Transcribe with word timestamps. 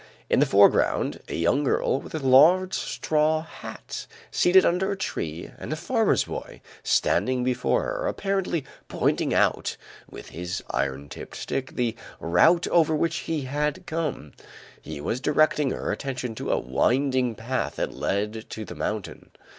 In 0.31 0.39
the 0.39 0.47
foreground, 0.47 1.21
a 1.27 1.35
young 1.35 1.63
girl 1.63 2.01
with 2.01 2.15
a 2.15 2.25
large 2.25 2.73
straw 2.73 3.43
hat, 3.43 4.07
seated 4.31 4.65
under 4.65 4.91
a 4.91 4.97
tree, 4.97 5.51
and 5.59 5.71
a 5.71 5.75
farmer's 5.75 6.23
boy 6.23 6.59
standing 6.81 7.43
before 7.43 7.83
her, 7.83 8.07
apparently 8.07 8.65
pointing 8.87 9.31
out, 9.31 9.77
with 10.09 10.29
his 10.29 10.63
iron 10.71 11.07
tipped 11.07 11.35
stick, 11.37 11.75
the 11.75 11.95
route 12.19 12.65
over 12.69 12.95
which 12.95 13.17
he 13.29 13.43
had 13.43 13.85
come; 13.85 14.31
he 14.81 14.99
was 14.99 15.21
directing 15.21 15.69
her 15.69 15.91
attention 15.91 16.33
to 16.33 16.49
a 16.51 16.57
winding 16.57 17.35
path 17.35 17.75
that 17.75 17.93
led 17.93 18.49
to 18.49 18.65
the 18.65 18.73
mountain. 18.73 19.29